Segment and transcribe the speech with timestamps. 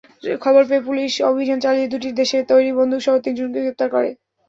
[0.41, 4.09] খবর পেয়ে পুলিশ অভিযান চালিয়ে দুটি দেশে তৈরি বন্দুকসহ তিনজনকে গ্রেপ্তার করে।